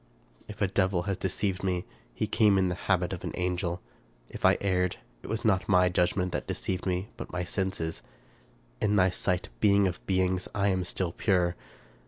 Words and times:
If 0.47 0.63
a 0.63 0.67
devil 0.67 1.03
has 1.03 1.15
deceived 1.17 1.63
me, 1.63 1.85
he 2.15 2.25
came 2.25 2.57
in 2.57 2.69
the 2.69 2.73
habit 2.89 3.13
of 3.13 3.23
an 3.23 3.33
angel. 3.35 3.83
HI 4.31 4.57
erred, 4.59 4.95
it 5.21 5.27
was 5.27 5.45
not 5.45 5.69
my 5.69 5.89
judgment 5.89 6.31
that 6.31 6.47
deceived 6.47 6.87
me, 6.87 7.09
but 7.17 7.31
my 7.31 7.43
senses. 7.43 8.01
In 8.81 8.95
thy 8.95 9.11
sight. 9.11 9.49
Being 9.59 9.85
of 9.87 10.03
beings! 10.07 10.47
I 10.55 10.69
am 10.69 10.83
still 10.85 11.11
pure. 11.11 11.55